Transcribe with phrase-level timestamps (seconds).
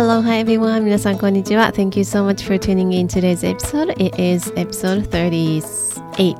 [0.00, 0.80] Hello, hi everyone!
[0.80, 1.70] 皆さんこんにちは。
[1.74, 3.92] Thank you so much for tuning in today's episode.
[4.02, 6.36] It is episode 38.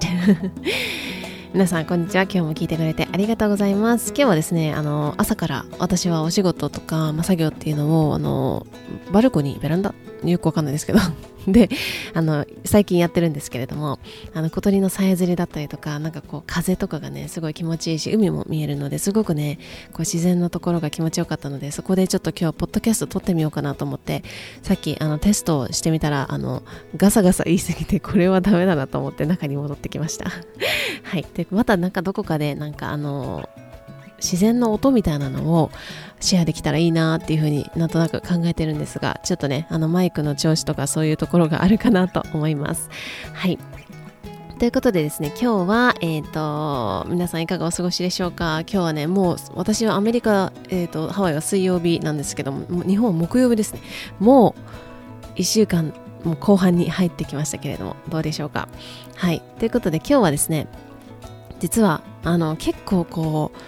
[1.53, 2.23] 皆さんこんにちは。
[2.23, 4.15] 今日も聞いてくれてありがとうございます。
[4.17, 8.67] 今日はですね、あの朝から私はお仕事とか、まあ、作業っていうのをあの
[9.13, 9.95] バルコニー、ベランダ
[10.25, 10.99] よくわかんないですけど。
[11.49, 11.71] で
[12.13, 13.99] あの最近やってるんですけれども
[14.35, 19.59] あの小鳥のさえずりだったりとかなんかこう風とかがねすごい気持ちいいし海も見えるのですごくね
[19.93, 24.23] こう自然のところが気持ちよかったのでそこでちょっと今日ポッドキャスト撮ってみようかなと思って
[24.63, 26.63] さっきあのテストをしてみたらあの
[26.95, 30.31] ガサガサ言い過ぎてこれはダメだなと思って中に戻ってきました。
[31.05, 31.27] はい。
[31.35, 33.49] でまたなんかどこかでなんかあの
[34.21, 35.71] 自然の音みたいなのを
[36.21, 42.89] シェアできたらいいなっていうふうになんとなく考えてるんですがちょっとねあのマイクの調子とかそういうところがあるかなと思います。
[43.33, 43.59] はい。
[44.59, 48.61] ということでですね今日は、えーと、皆さんいかがお過ごしでしょうか？
[48.61, 53.81] 今日はねもう私はアメリカ、えーと、ハワイは水曜日なんですけども日本は木曜日ですね。
[54.19, 54.55] も
[55.35, 55.95] う1週間
[56.25, 58.69] もう後半に入ってきましたけれどもどうでしょうか？
[59.17, 59.41] はい。
[59.59, 60.67] ということで今日はですね
[61.59, 63.59] 実はあの結構こう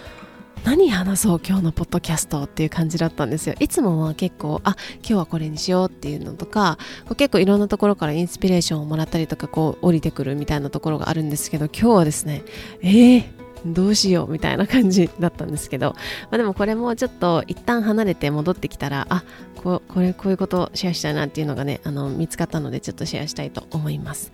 [0.63, 3.55] 何話そう今日のポッドキャストっていう感じだったんですよ。
[3.59, 6.77] いつもは結構あ今日はこれにしようっていうのとか
[7.17, 12.43] 結構いろんなところからインスピレーションをもらったりとかこう降りてくるみたいなところがあるんですけど今日はですね
[12.81, 13.23] えー、
[13.65, 19.23] どうしようみたいな感じだったんですけど、まあ、でもこれもちょっと一旦離れて戻ってきたらあ
[19.61, 24.31] ここれこういうことをシェアしたいなっていうのがねあの見つかったのでちょっとシェアしたいと思います。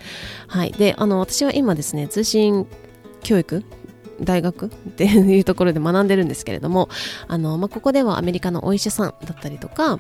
[0.48, 0.72] はい。
[0.74, 2.68] であの私は今ですね通信
[3.22, 3.64] 教育
[4.22, 6.90] 大学っていうところで学んでるんですけれども
[7.28, 10.00] あの、まあ、ここではアメリカのお医者さんだったりとか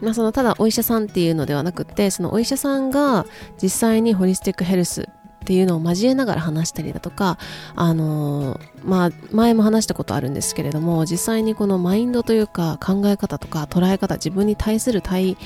[0.00, 3.26] まあ、そのただお医者さんっていうのではなくてそのお医者さんが
[3.60, 5.04] 実際にホリスティックヘルスっ
[5.48, 7.38] ていうのを交えながら話したりだとか、
[7.74, 15.38] あのまあ、前も話したことあるんですけれども実際にこのマインドというか考え方とか捉え方自分に対する対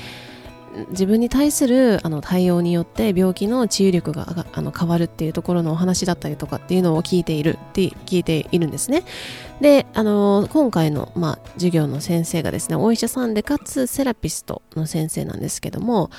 [0.90, 9.04] 自分に対するあの対応によって病気の治癒力があの変わるっていうところのお話だったりとかっていうのを聞いているって聞いているんですね。
[9.60, 16.10] で、あの今回の、まあ、授業の先生がですね、お医者さんでかつセラピストの先生なんですけども、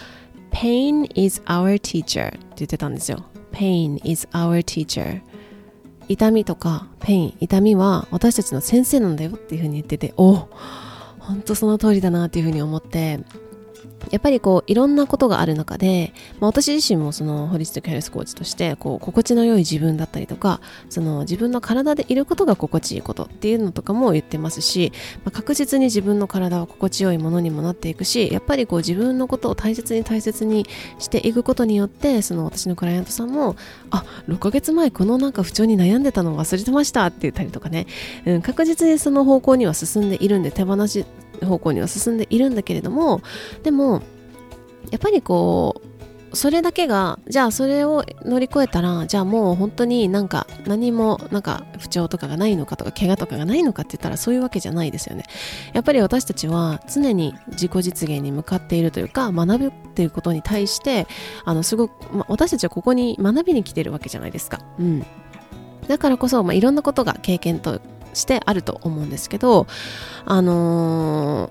[0.52, 3.26] Pain is our teacher って言ってたんですよ。
[3.52, 5.22] Pain is our teacher
[6.08, 10.48] 痛みとか pain、痛みは私たちの先生なんだよっていうふうに言ってて、お
[11.20, 13.20] 本当その通りだなっていうふうに思って
[14.12, 24.92] やっぱりこういろんなことがある中で、まあ、私自身もそのホリスティックヘルスコーチとしてこう心地の良い自分だったりとかその自分の体でいることが心地いいことっていうのとかも言ってますし、
[25.24, 30.66] まあ、確実に自分の体は心地よいものにもなっていくしやっぱりこう自分のことを大切に大切に
[31.00, 33.56] していくことによってその私のクライアントさんも
[33.90, 37.88] あ6ヶ月前このなんか不調に悩んでたのを忘れてましたって言ったりとかね、
[38.26, 41.06] うん、確実にその方向には進んでいるんで手放し
[41.46, 43.22] 方向には進んでいるんだけれども
[43.64, 44.02] でも
[44.92, 45.94] やっぱりこう
[46.36, 55.26] それだけがじゃあそれを乗り越えたらじゃあもう本当になんか何もなんか不調とかがないのかとか怪我とかがないのかって言ったらそういうわけじゃないですよね。
[55.74, 61.08] やっぱり私たちは常に自己実現に向かっているというか学ぶっていうことに対して
[61.46, 64.60] あのすごく、ま私たちはここに学びに来てるわけじゃないですか。
[64.80, 65.06] うん。
[65.88, 67.82] だからこそ、まあ、いろんなことが経験と
[68.14, 69.68] してあると思うんですけど
[70.26, 71.50] あの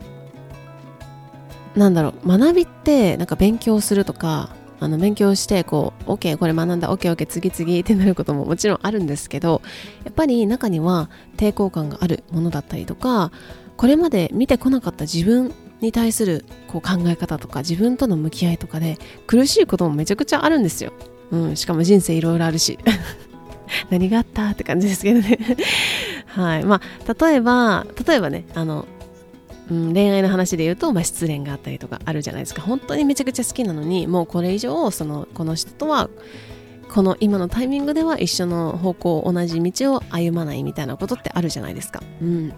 [1.74, 4.50] ー、なんだろう学びってなんか勉強するとか
[4.80, 9.62] あの勉強してこう OK これ学んだ OKOK 次々ってなることももちろんあるんですけど
[10.04, 13.30] やっぱり中には抵抗感があるものだったりとか
[13.76, 18.98] これまで見てこなかった自分に対するこう考え方とか自分との向き合いとかで
[19.28, 20.92] 苦しいこともめちゃくちゃあるんですよ、
[21.30, 22.78] うん、しかも人生いろいろあるし。
[23.88, 24.50] 何があった？
[24.50, 25.38] って感じですけどね。
[26.34, 26.64] はい。
[26.64, 28.86] まあ例えば例えばねあの
[29.70, 32.62] うん、恋愛の話で言うと、まあ、失恋があったりとかあるじゃないですか。
[32.62, 36.10] 本当にめちゃくちゃ好きなのにもうこれ以上そのこの人とは
[36.92, 42.02] この今のタイミングでは一緒の方向同じ道を歩まないみたいなことってあるじゃないですか。
[42.20, 42.52] うん。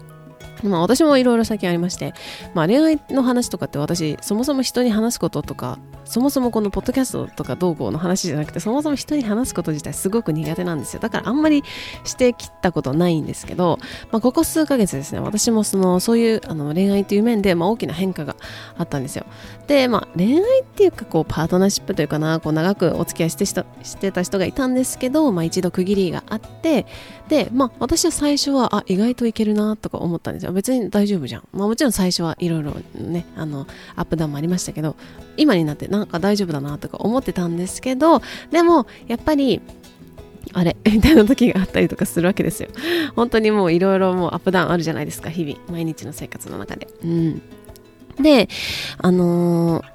[0.67, 2.13] まあ私もいろいろ最近ありまして、
[2.53, 10.99] まあ恋愛の話とかって私、そもそも人に話すこととか、そもそもこのポッドキャストとかどうこうの話じゃなくて、そもそも人に話すこと自体すごく苦手なんですよ。
[10.99, 11.63] だからあんまり
[12.03, 13.79] してきたことないんですけど、
[14.11, 18.35] まあここ数ヶ月ですね、私もその、そういうあの恋愛という面で、まあ大きな変化が
[18.77, 19.25] あったんですよ。
[19.67, 23.53] で、まあ恋愛っていうかこうパートナーシップというかな、こう長くお付き合いしてし
[23.97, 26.85] てた人がいたんですけど、まあ一度区切りがあって、
[27.27, 30.51] で、まあ私は最初は、あ、意外といけるなとか思ったんですよ。
[30.55, 31.43] 別に大丈夫じゃん。
[31.53, 34.95] まあもちろん最初はいろいろね、あの、アップダウンもありましたけど、
[35.37, 38.21] 今になってなんか大丈夫だなとか思ってたんですけど、
[38.51, 39.61] でもやっぱり、
[40.53, 40.75] あれ？
[40.85, 42.69] みたいな時があったりとかするわけですよ。
[43.15, 45.57] 本当にもういろいろもうアップダウンあるじゃないですか、日々。
[45.71, 46.87] 毎日の生活の中で。
[47.03, 47.41] うん。
[48.21, 48.47] で
[48.99, 49.94] あのー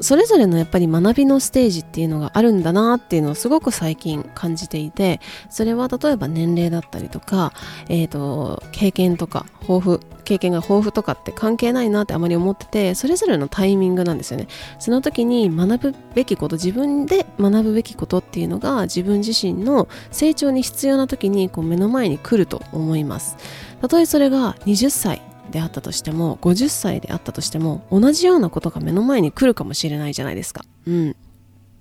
[0.00, 5.20] それぞれのやっぱり学びのステージっていうのがあるんだなっていうのをすごく最近感じていて
[5.50, 7.52] それは例えば年齢だったりとか、
[7.88, 14.46] えーと、経験とか豊富経験が豊富とかって関係ないなってあまり思っててそれぞれのタイミングなんですよね。
[14.78, 23.36] その時に学ぶべきこと自分で学ぶべきことっていうのが自分自身の成長に必要な時にこう目の前に来ると思います。
[23.80, 30.64] たとえそれが20歳であったとしても50歳であったとしても同じようなことが目の前に来るかもしれないじゃないですか。
[30.86, 31.16] うん。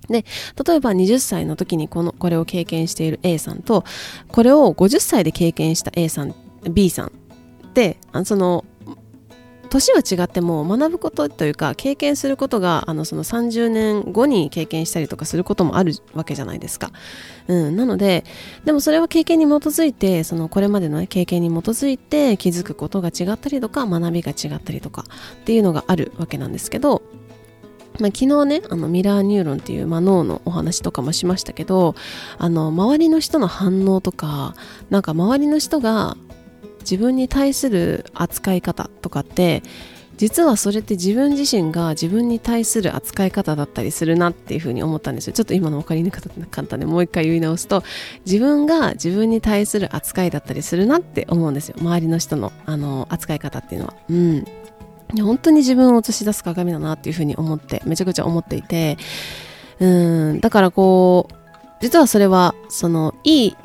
[0.10, 0.26] で、
[0.66, 3.84] 例えば20歳の時にこの、これを経験している A さんと、
[4.30, 6.34] これを50歳で経験した A さん、
[6.72, 7.10] B さんっ
[7.74, 8.64] て、あその、
[9.68, 16.92] 年は違っても学ぶことというか経験することがあのその30年後に経験したりとかすることもあるわけじゃないですか。
[17.48, 18.26] うん、なので
[18.66, 25.04] でもそれは経験に基づいてそのこれまでの、ね、経験に基づいて気づくことが違ったりとか学びが違ったりとか
[25.36, 27.02] っていうのがあるわけなんですけど
[28.00, 31.96] まあ、昨日ねあのミラーニューロンっていう、まあ、脳のお話とかもしましたけど
[32.38, 34.56] あの周りの人の反応とか
[34.90, 36.16] なんか周りの人が
[36.90, 39.62] 自分に対する扱い方とかって
[40.18, 45.34] 実はそれって自分自身が自分に対する扱い方だったりするなっていうふうに思ったんですよ。
[45.34, 46.30] ちょっと今の分かりにくか
[46.62, 47.84] ったんでもう一回言い直すと
[48.26, 51.76] 自分が自分に対する扱いだったりするなって思うんですよ。
[51.80, 53.94] 周りの人のあの扱い方っていうのは。
[54.10, 54.46] うん。
[55.22, 58.98] 本当に自分を映し出す鏡だなっていうふうに思ってめちゃくちゃ思っていて。
[59.80, 60.40] うん。
[60.40, 61.36] だからこう
[61.80, 63.58] 実はそれはそのいい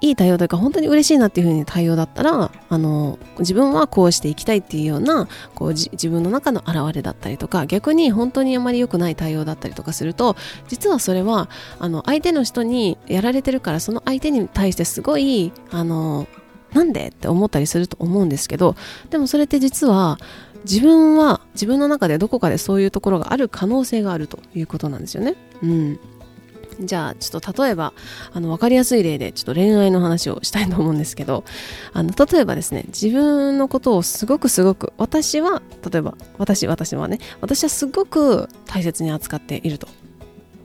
[0.00, 10.36] いい対応というか本当に嬉しいなっていうふうに対応だったらあの自分はこうしていきたいっていうようなこう自分の中の表れだったりとか逆に本当にあまり良くない対応だったりとかすると
[10.68, 11.48] 実はそれは
[11.80, 16.28] あの相手の人にやられてるからその相手に対してすごいあの
[16.72, 18.76] なんでって思ったりすると思うんですけど
[19.10, 20.18] でもそれって実は
[20.64, 25.34] 自分は自分の中でどこかでそういうところがある可能性があるということなんですよね。
[25.62, 26.00] うん
[26.80, 27.92] じゃあちょっと例えば
[28.32, 31.44] あの分かりやすい例でちょっと恋愛の話をしたいと思うんですけど
[31.92, 39.88] あの例えばですね自分のことをすごくすごく私は例えば私私はね私はすごく大切に扱っていると。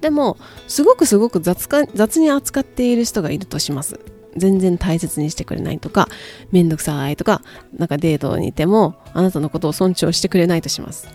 [0.01, 0.37] でも
[0.67, 3.99] すごくすごく雑か雑に扱っている人がいるとします。
[4.35, 6.09] 全然大切にしてくれないとか
[6.51, 7.41] めんどくさいとか
[7.77, 11.07] なんかデートにいてもあなたのことを尊重してくれないとします。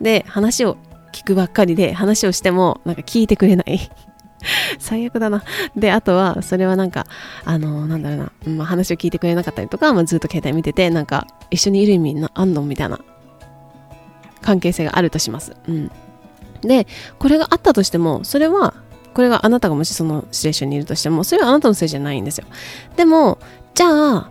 [0.00, 0.76] で話を
[1.12, 3.90] 聞くばっかりで話をしてもなんか聞いてくれない。
[4.78, 5.42] 最悪だな。
[5.76, 7.06] で、あとは、それはなんか、
[7.44, 13.00] あの、なんだろうな、まあ、話を聞いてくれなかったりとか、まあ、ずっと携帯見てて、なんか、一緒にいる意味あんのみたいな
[14.42, 15.54] 関係性があるとします。
[15.68, 15.90] うん。
[16.62, 16.86] で、
[17.18, 18.74] これがあったとしても、それは、
[19.14, 22.46] これがあなたがもしそのシチュエーションにいるとしても、それはあなたのせいじゃないんですよ。
[22.96, 23.38] でも、
[23.74, 24.30] じゃあ、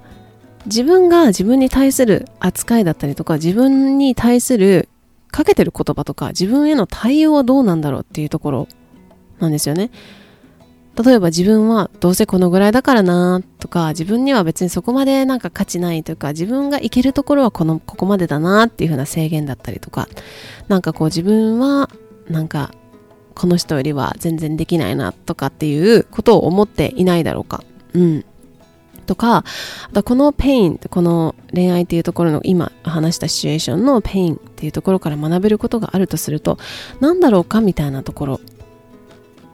[0.65, 4.89] 自分が自分に対する扱いだったりとか、自分に対する
[5.31, 8.67] かけてる言葉とか、自分への対応はどうなんだろうっていうところ
[9.39, 9.91] なんですよね。
[11.03, 20.07] 例えば自分はどうせこのぐらいだからなとか自分には別にそこまでなんか価値ないというか自分がいけるところはこのここまでだなっていう風な制限だったりとか
[20.69, 21.91] なんかこう自分は
[22.29, 22.71] なんか
[23.35, 27.63] この人よりは全然できないなとかっていうことを思っていないだろうか。
[27.93, 28.25] うん。
[29.05, 36.57] とか、あとこの pain、この恋愛っていうところの今話したシチュエーションの pain っていうところから学べることがあるとすると、
[36.99, 38.41] 何だろうかみたいなところ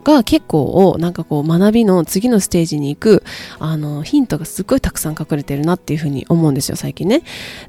[0.04, 3.24] が結構なんかこう学びの次のステージに行く
[3.60, 7.24] あのヒントがすっごいたくさん隠れてるなっていうふうに思うんですよ最近ね。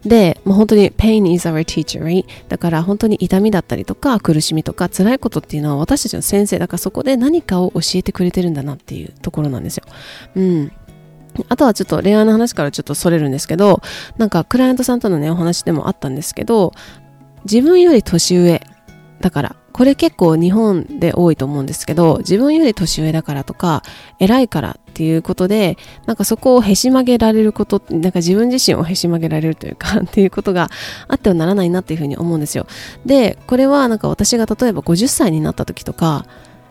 [0.04, 2.24] で、まあ、本当に pain is our teacher right?
[2.48, 9.84] だから本当に痛みだったりとか苦しみとか辛いことっていうのは私たちの先生だからそこで何かを教えてくれてるんだなっていうところなんですよ。
[10.36, 10.72] うん。
[11.48, 13.82] あとはちょっと恋愛の話からちょっとそれるんですけど、
[14.18, 16.72] なんかクライアントさんとのね、お話でもあったんですけど、
[17.44, 18.62] 自分より年上
[19.24, 23.82] だからこれ結構日本で多いと思うんですけど、自分より年上だからとか、
[24.20, 30.68] 偉いからっていうことで、なんかそこをへし曲げられること、なんか自分自身をへし曲げられるというか、 っていうことが
[31.08, 32.66] あってはならないなっていうふうに思うんですよ。
[33.06, 36.26] で、これはなんか私が例えば50歳になった時とか、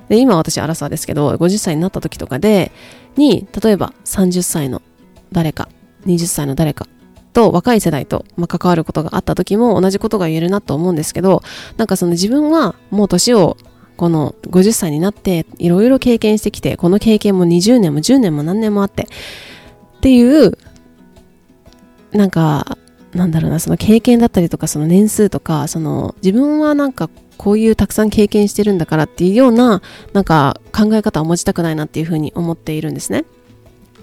[0.10, 2.72] で今私アラサーですけど、50歳になった時とかで、
[3.18, 4.84] に、例えば30歳の
[5.32, 5.70] 誰か、
[6.06, 6.86] 20歳の誰か
[7.34, 11.42] と若い世代と、ま、関わることがあった時も同じことが言えるなと思うんですけど
[11.78, 13.58] なんかその自分はもう年を
[13.98, 19.08] この50歳になっていろいろ経験してきてこの経験も20年も10年も何年もあって
[19.98, 20.58] っていう
[22.12, 22.78] なんか
[23.14, 29.82] なんだろうなその経験だったりとかその年数とかその自分はなんかこういうたくさん経験してるんだからっていうような
[30.14, 33.26] なんか考え方を持ちたくないなっていうふうに思っているんですね。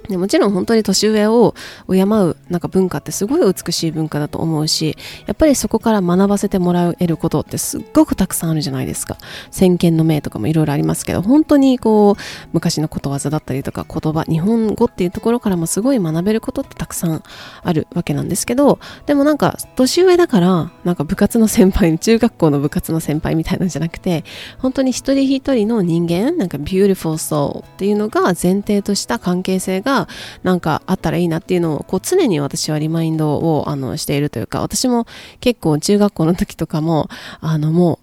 [0.09, 1.55] でもちろん本当に年上を
[1.89, 9.17] 敬うなんか文化ってすごい美しい文化だと思うしやっぱりそこから学ばせてもらえることってすっごくたくさんあるじゃないですか。
[9.51, 12.15] 先見の明とかもいろいろありますけど本当にこう
[12.53, 17.23] 昔のことわざだったりとか言葉日本語っていうところからもすごい学べることってたくさん
[17.63, 24.25] あるわけなんですけどでもなんか年上だからなんか部活の先輩中学校の部活の先輩みたいなんじゃなくて
[24.59, 30.09] 本当に一人一人の人間なんか beautiful soul っていうのが前提とした関係性がが
[30.43, 35.07] なんかあったらいいなっていうのをこう常に私はリマインドをあのしているというか私も
[35.41, 37.09] 結構中学校の時とかも
[37.41, 37.99] あのもう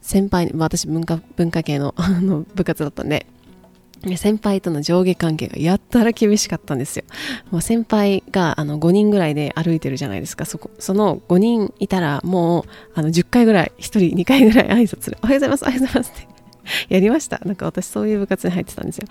[0.00, 3.26] 先輩私文化文化系のあの部活だったんで
[4.16, 7.04] 先輩との上下関係がやったら厳しかったんですよ。
[7.50, 10.46] もう先輩があの5人ぐらいで歩いてるじゃないですか。
[10.46, 12.64] そこ、その5人いたらもう
[12.94, 15.18] あの10回ぐらい、1人2回ぐらい挨拶する。
[15.22, 16.39] おはようございます、おはようございますって
[16.88, 17.40] やりました。
[17.44, 19.06] なんか私そういう部活に入ってたんですよ。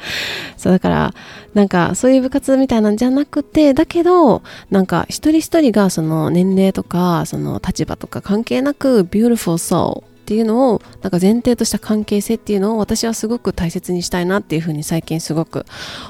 [0.58, 1.14] そうだから、
[1.54, 15.66] なんかそういう部活みたいなんじゃなくて、だけど、なんか一人一人がその年齢とか、その立場とか関係なく、beautiful soul っていうのを、なんか前提とした関係性っていうのを私はすごく大切にしたいなっていうふうに最近すごく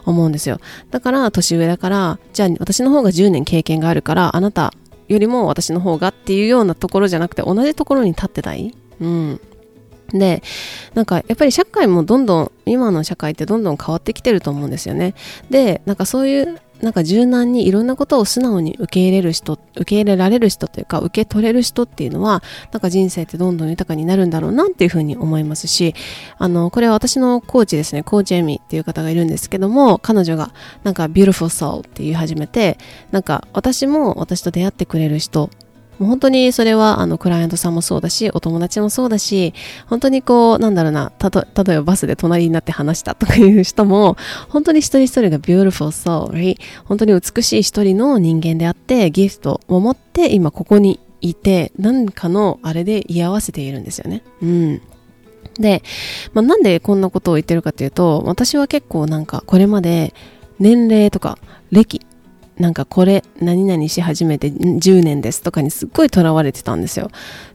[0.06, 0.60] 思うんですよ。
[0.92, 4.74] だから年上だから、じゃあ私の方が10年経験があるから、あなた
[5.08, 8.76] よりも私の方がっていうようなところじゃなくて同じところに立ってたい？
[9.00, 9.42] うん。
[10.14, 10.44] で、
[10.94, 15.16] なんかやっぱり社会もどんどん、今の社会ってどんどん変わってきてると思うんですよね。
[15.50, 25.94] で、なんかそういうなんか柔軟にいろんなことを素直に受け入れる人、受け入れられる人というか、受け取れる人っていうのは、なんか人生ってどんどん豊かになるんだろうなっていうふうに思いますし、
[26.38, 32.78] あの、これは私のコーチですね、コーチエミっていう方がいるんですけども、彼女がなんか beautiful soul って言い始めて、
[33.12, 35.50] なんか私も私と出会ってくれる人
[36.00, 39.54] もう本当にそれはあのクライアントさんもそうだし、お友達もそうだし、
[39.88, 54.24] 本当にこう、なんだろうな、たと、例えばバスで隣になって話したとかいう人も、本当に一人一人が beautiful soul、本当に美しい一人の人間であって、ギフトを持って今ここにいて、何かのあれで居合わせているんですよね。
[54.42, 54.82] うん。
[55.60, 55.84] で、
[56.34, 60.14] まあ、なんでこんなことを言ってるかというと、私は結構なんかこれまで
[60.60, 61.38] 年齢とか
[61.72, 62.02] 歴
[62.60, 67.10] なんかこれ何々し始めて10年ですとかにすっごいとらわれてたんですよ。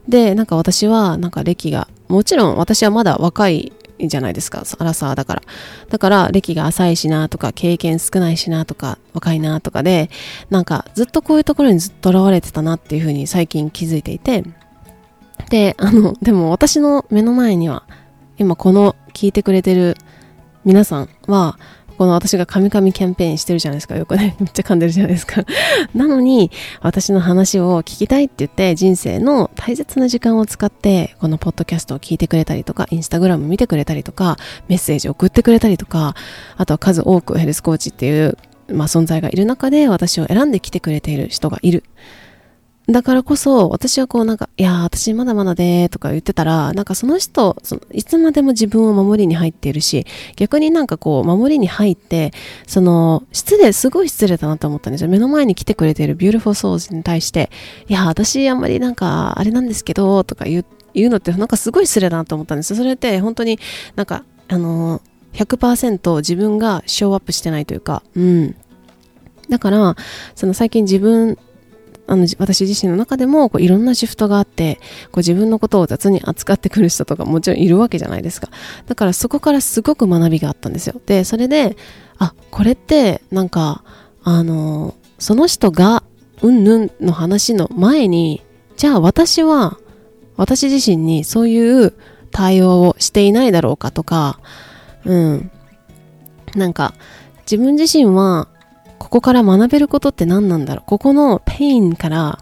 [0.09, 5.41] で、なんか私はなんか歴が、もちろん私はまだ若いじゃないですか、アラサーだから。
[5.89, 10.09] だから歴が浅いしなとか経験少ないしなとか若いなとかで、
[10.49, 14.43] なんかずっとこういうところにずっとらわれてたなっていうふうに最近気づいていて、
[15.49, 17.83] で、あの、でも私の目の前には
[18.39, 19.97] 今この聞いてくれてる
[20.65, 21.59] 皆さんは
[21.97, 23.95] この私がカミカミキャンペーンしてるじゃないですか。
[23.95, 24.35] よくね。
[24.39, 25.43] めっちゃ噛んでるじゃないですか。
[25.95, 34.37] なのに、私の話を聞きたいって言って、人生の大切な時間を使って、このポッドキャストを聞いてくれたりとか、インスタグラム見てくれたりとか、
[34.67, 36.15] メッセージ送ってくれたりとか、
[36.57, 38.37] あとは数多くヘルスコーチっていう、
[38.71, 41.83] まあ、存在がいる中で私を選んできてくれている人がいる。
[42.87, 52.31] だからこそ、私はこうなんか、いや私まだまだでーとか言ってたら、なんかその人、そのいつまでも自分を守りに入っているし、逆になんかこう、守りに入って、
[52.67, 55.09] その、失礼、すごい失礼だなと思ったんですよ。
[55.09, 57.49] 目の前に来てくれている beautiful souls に対して、
[57.87, 62.77] いや私あんまりなんか、あれなんですけど、とか言う、言うのってなんかすごい失礼だなと思ったんですよ。
[62.77, 63.59] それって本当に
[63.95, 65.01] なんか、あの
[65.33, 68.55] 100%自分が show up してないというか、うん。
[69.49, 69.95] だから、
[70.35, 71.37] その最近自分
[72.07, 74.75] あの、私自身の中でも、こう、いろんなシフトがあって、
[75.11, 78.49] こう、自分のことを雑に扱ってくる人とかもちろんいるわけじゃないですか。
[78.85, 81.01] だからそこからすごく学びがあったんですよ。
[81.05, 81.77] で、それで、
[82.17, 83.83] あ、これって、なんか、
[84.23, 86.03] あの、その人が、
[86.41, 88.43] うんぬんの話の前に、
[88.77, 89.77] じゃあ私は、
[90.37, 91.93] 私自身にそういう
[92.31, 94.39] 対応をしていないだろうかとか、
[95.05, 95.51] うん。
[96.55, 96.93] なんか、
[97.49, 98.49] 自分自身は
[98.99, 100.83] ここから学べることって何なんだろう？
[100.85, 102.39] ここの pain から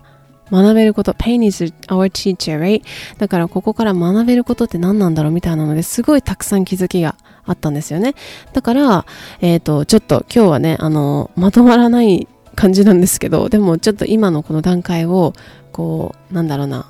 [0.52, 2.84] 学べること、pain is our teacher, right?
[3.18, 8.14] だからここから学べることって何なんだろうみたいなのですごいたくさん気づきがあったんですよね。
[8.54, 9.06] だから、
[9.42, 15.34] えっ、ー、と、ちょっと今日はね、あの、まとまらない感じなんですけど、でもちょっと今のこの段階を、
[15.72, 16.86] こう、なんだろうな、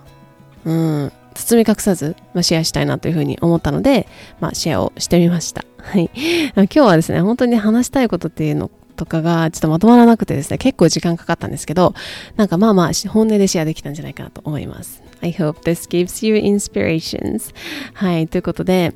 [0.66, 4.08] うん、包み隠さず、まあ、シェアしたいなというふうに思ったので、
[4.40, 5.64] まあ、シェアをしてみました。
[5.78, 6.10] はい。
[6.56, 11.94] 今日はですね、本当に話したいことっていうのとかがちょっとまとまらなくてですね、結構時間かかったんですけど、
[12.36, 15.02] なんかまあまあ本音でシェアできたんじゃないかなと思います。
[15.22, 17.54] I hope this gives you inspirations.
[17.94, 18.94] はい、ということで、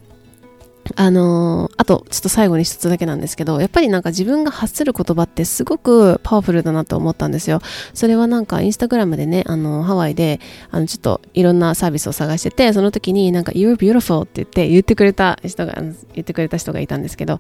[0.95, 7.61] あのー、あと、ちょっと最後に一つだけなんですけど、やっぱりなんか自分が発する言葉ってすごくパワフルだなと思ったんですよ。
[7.93, 10.39] それはなんかインスタグラムでね、あの、ハワイで、
[10.71, 17.39] あの、ちょっといろんなサービスを探してて、その時になんか You're beautiful って言って言ってくれた人が、言ってくれた人がいたんですけど、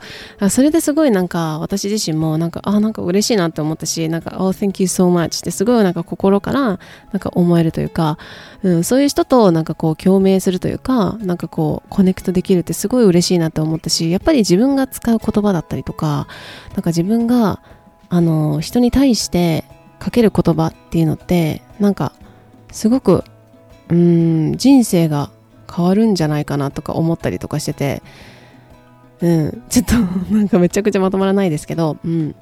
[0.49, 6.77] それですごいなんか私自身もなんか、あ、なんか嬉しいなって思ったし、なんか、Oh, thank you so much ってすごいなんか心からな
[7.17, 8.17] んか思えるというか、
[8.63, 16.27] うん、そういう人となんかこう共鳴するというか、なんかこうコネクトできるってすごい嬉しいいなって思ったし、やっぱり自分が使う言葉だったりとか、
[16.73, 17.61] なんか自分が、
[18.09, 19.63] あの、人に対して
[19.99, 22.13] かける言葉っていうのって、なんか、
[22.71, 23.23] すごく、
[23.89, 25.29] うん、人生が
[25.73, 28.01] 変わるんじゃないかなとか思ったりとかしてて、
[29.21, 29.95] うん、ちょっと
[30.33, 32.35] なんかめちゃくちゃまとまらないですけど、うん。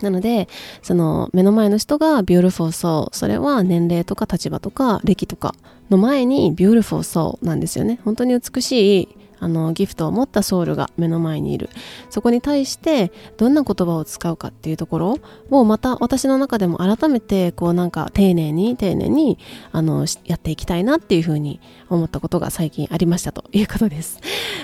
[0.00, 0.48] なので、
[0.82, 3.08] その目の前の人が beautiful soul。
[3.12, 5.54] それは年齢とか立場とか歴とか
[5.90, 7.98] の前に beautiful soul なんですよね。
[8.04, 9.08] 本当に美しい
[9.40, 11.70] あのギフトを持ったソウルが目の前にいる。
[12.10, 15.18] そこに対してどんな言葉を使うかっていうところ
[15.50, 19.38] をまた私の中でも改めてこうなんか丁寧に丁寧に
[19.72, 23.44] あのやっていきたいなっていうふうに思ったことが最近ありましたと。
[23.52, 24.20] いうことです。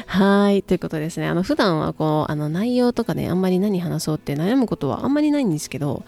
[0.06, 0.62] はい。
[0.62, 1.26] ということですね。
[1.26, 6.04] あの普段はこうあの内容とかねあんまり何話そうって悩むことはあんまりないんですけど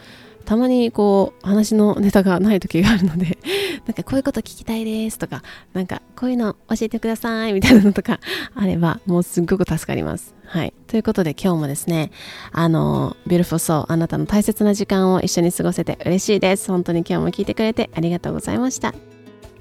[0.46, 3.36] たまにこう話のネタがない時があるので
[3.84, 5.42] なんかこういうこと聞きたいですとか
[5.74, 8.20] なんかこういうの教えてくださいみたいなのとか
[8.54, 10.34] あればもうすっごく助かります。
[10.46, 10.72] はい。
[10.86, 12.12] ということで今日もですね
[12.52, 16.70] あの Beautiful Soul あなたの大切な時間を一緒に過ごせて嬉しいです。
[16.70, 18.94] 本当に今日も聞いてくれてありがとうございました。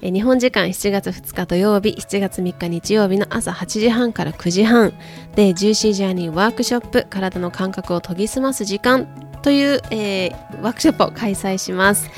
[0.02, 4.92] 日本時間7月2日土曜日7月3日日曜日の朝8時半から9時半
[5.34, 9.25] でジューシージャーニーワークショップ体の感覚を研ぎ澄ます時間。
[9.42, 12.10] という、えー、ワークショップを開催します、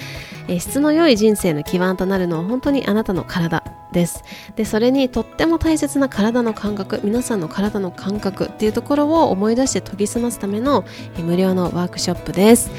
[0.49, 4.23] えー、質の良い人生の基盤となるのは本当にあなたの体です。
[4.57, 10.85] でそれにとっても大切な体の感覚皆さんの体の感覚っていうところを思い出して研ぎ澄ますための、
[11.17, 12.71] え、無料のワークショップです。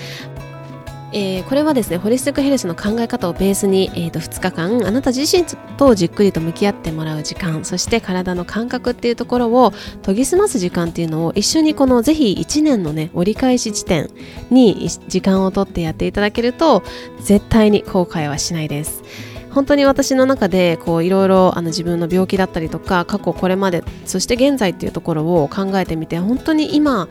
[1.12, 5.44] えー、これはですねホリスティックヘルスの考え方をベースに、えー、と2日間あなた自身
[5.78, 9.74] とじっくりと向き合ってもらう時間そして体の感覚っていうところを
[10.04, 14.10] 研ぎ澄ます時間っていうのを一緒にこのぜひ1年のね折り返し地点
[14.52, 16.84] に時間をとってやっていただけると
[17.22, 19.04] 絶対に後悔はしないです。
[19.52, 27.10] 本当に私の中でいろいろ自分の病気だったりとか過去これまでそして現在っていうところを考えてみて本当に今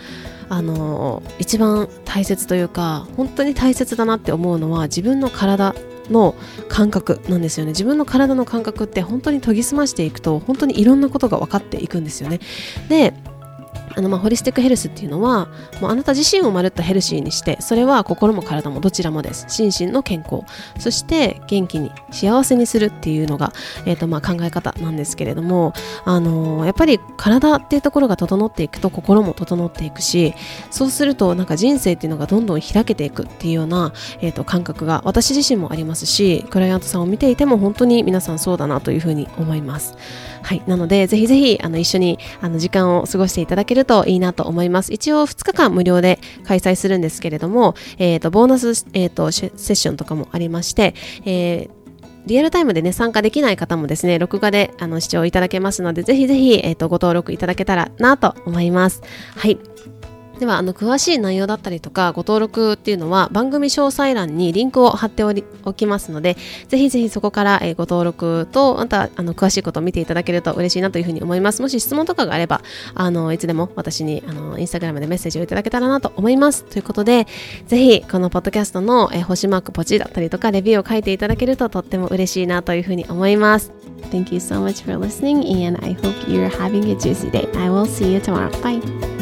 [0.48, 5.74] あの一番大切というか本当に大切だなって思うのは自分の体
[6.11, 6.34] の
[6.68, 7.72] 感覚なんですよね。
[7.72, 12.40] 自分の体の感覚って本当に研ぎ澄ましていくと本当にいろんなことが分かっていくんですよね。
[12.88, 13.14] で
[13.98, 15.48] あのまあホリスティックヘルスっていうのは
[15.80, 19.44] もうあなた自身をまるっとヘルシーにしてそれは心も体もどちらもです。
[19.48, 20.42] 心身の健康。
[20.78, 23.52] そして元気に幸せにするっていうのが、
[23.87, 25.72] えーとまあ、考え方なんですけれども、
[26.04, 30.32] あのー、やっぱり体っていうところが整っていくと心も整っていくし
[30.70, 39.96] そうするとなんか人生っていうのがどんどん開けていくっていうような、えー、と感覚が私自身もありますしクライアントさんを見ていても本当に皆さんそうだなというふうに思います。
[40.48, 44.94] はい、なのでぜひぜひあの一緒にあの時間を過ごしていただけるといいなと思います。
[44.94, 50.94] 一応2日間無料で開催するんですけれども、えーと、ボーナス、えーと、セッションとかもありまして、
[51.26, 51.78] えー
[52.26, 59.02] リアルタイムでね、参加できない方もですね、録画であの視聴いただけますので、ぜひぜひ、えっ、ー、と、ご登録いただけたらなと思います。
[59.34, 59.58] はい。
[60.38, 66.37] ではあの詳しい内容だったりとかご登録っていうのは番組詳細欄にリンクを貼っておきますので
[66.68, 71.62] ぜひぜひそこから、えご登録とまたあの詳しいことを見ていただけると嬉しいなというふうに思います。
[71.62, 72.62] もし質問とかがあれば
[72.94, 76.64] あのいつでも私にあのインスタグラムでメッセージをいただけたらなと思います。
[76.64, 77.27] ということで
[77.66, 83.72] ぜひこのポッドキャストの、え星マークポチだったりとかレビューを書いていただけるととっても嬉しいなというふうに思います。
[84.11, 87.48] Thank you so much for listening and I hope you're having a juicy day.
[87.59, 88.51] I will see you tomorrow.
[88.62, 89.17] Bye.